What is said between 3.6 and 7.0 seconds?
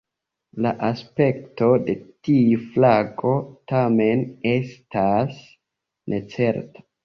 tamen estas necerta.